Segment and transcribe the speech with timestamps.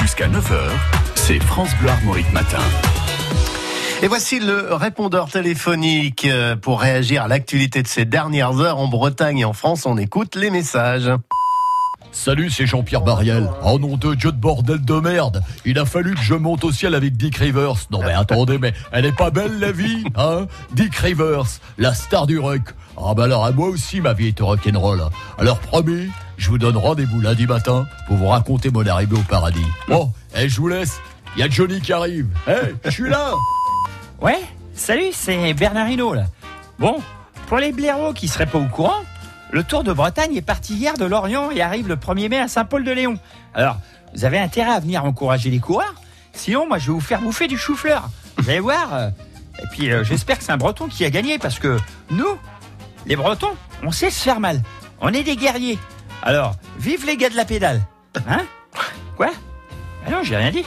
[0.00, 0.58] Jusqu'à 9h,
[1.16, 2.58] c'est France Bleu Armorique Matin.
[4.00, 8.86] Et voici le répondeur téléphonique euh, pour réagir à l'actualité de ces dernières heures en
[8.86, 9.86] Bretagne et en France.
[9.86, 11.10] On écoute les messages.
[12.12, 13.50] Salut, c'est Jean-Pierre Bariel.
[13.64, 15.42] Oh nom de Dieu de bordel de merde.
[15.64, 17.88] Il a fallu que je monte au ciel avec Dick Rivers.
[17.90, 21.46] Non mais attendez, mais elle est pas belle la vie, hein Dick Rivers,
[21.76, 22.74] la star du rock.
[22.96, 25.02] Ah bah alors à moi aussi ma vie est rock'n'roll.
[25.38, 26.08] Alors promis,
[26.38, 29.66] je vous donne rendez-vous lundi matin pour vous raconter mon arrivée au paradis.
[29.88, 31.00] Bon, et je vous laisse.
[31.36, 32.26] Il y a Johnny qui arrive.
[32.48, 33.32] Eh, je suis là.
[34.20, 34.40] Ouais,
[34.74, 36.24] salut, c'est Bernard là.
[36.78, 36.96] Bon,
[37.48, 39.02] pour les blaireaux qui seraient pas au courant,
[39.50, 42.48] le Tour de Bretagne est parti hier de Lorient et arrive le 1er mai à
[42.48, 43.18] Saint-Paul-de-Léon.
[43.54, 43.76] Alors,
[44.14, 45.94] vous avez intérêt à venir encourager les coureurs,
[46.32, 48.08] sinon moi je vais vous faire bouffer du chou-fleur.
[48.38, 48.94] Vous allez voir.
[48.94, 49.10] euh,
[49.62, 51.76] Et puis euh, j'espère que c'est un breton qui a gagné parce que
[52.10, 52.38] nous,
[53.06, 53.50] les bretons,
[53.82, 54.62] on sait se faire mal.
[55.00, 55.78] On est des guerriers.
[56.22, 57.80] Alors, vive les gars de la pédale.
[58.28, 58.44] Hein
[59.16, 59.30] Quoi
[60.06, 60.64] Ah non, j'ai rien dit.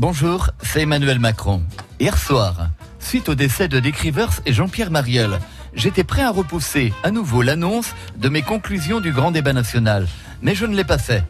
[0.00, 1.62] Bonjour, c'est Emmanuel Macron.
[1.98, 2.68] Hier soir,
[2.98, 5.38] suite au décès de Dick et Jean-Pierre Mariel,
[5.74, 10.06] j'étais prêt à repousser à nouveau l'annonce de mes conclusions du grand débat national.
[10.42, 11.24] Mais je ne l'ai pas fait.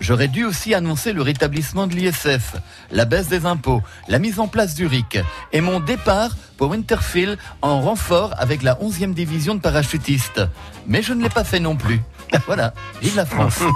[0.00, 2.56] J'aurais dû aussi annoncer le rétablissement de l'ISF,
[2.92, 5.18] la baisse des impôts, la mise en place du RIC
[5.52, 10.40] et mon départ pour Winterfield en renfort avec la 11e division de parachutistes.
[10.86, 12.00] Mais je ne l'ai pas fait non plus.
[12.46, 13.60] Voilà, vive la France.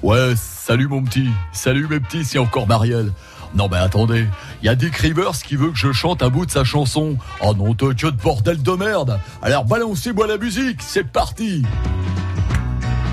[0.00, 1.28] Ouais, salut mon petit.
[1.52, 3.10] Salut mes petits, c'est encore Marielle.
[3.56, 4.26] Non mais attendez,
[4.62, 7.16] il y a Dick Rivers qui veut que je chante un bout de sa chanson.
[7.40, 9.18] Oh non de Dieu de bordel de merde.
[9.42, 11.64] Alors balancez-moi la musique, c'est parti.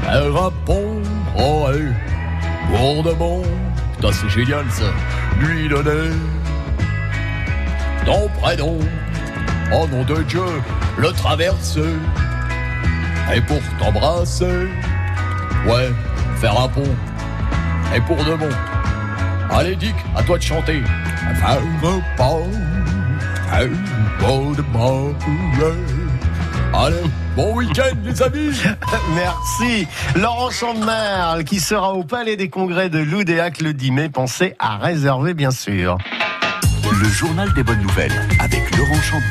[0.08, 1.02] Elle répond,
[1.40, 1.88] oh hey,
[2.70, 3.42] bourdement.
[3.96, 4.86] Putain c'est génial ça.
[5.40, 6.12] Lui donner
[8.06, 8.78] ton prénom.
[9.74, 10.46] Oh nom de Dieu,
[11.00, 11.96] le traverser.
[13.34, 14.68] Et pour t'embrasser.
[15.68, 15.92] Ouais,
[16.38, 16.96] faire un pont.
[17.96, 18.50] Et pour de bon.
[19.52, 20.84] Allez Dick, à toi de chanter.
[21.36, 22.50] Faire un pont.
[23.60, 23.70] Et
[24.20, 25.16] pour de bon.
[26.74, 26.96] Allez,
[27.36, 28.62] bon week-end les amis
[29.16, 29.88] Merci.
[30.16, 34.10] Laurent Chandemerle qui sera au Palais des Congrès de Loudéac le 10 mai.
[34.10, 35.98] Pensez à réserver bien sûr.
[37.02, 39.30] Le journal des bonnes nouvelles avec Laurent Champbell.